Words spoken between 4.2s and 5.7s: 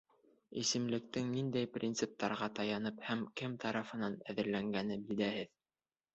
әҙерләнгәне билдәһеҙ.